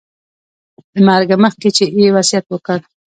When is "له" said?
0.93-1.01